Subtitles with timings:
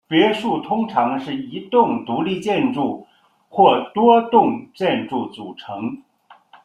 [0.07, 3.05] 别墅通常是一栋独立建筑
[3.49, 6.01] 或多栋建筑组成。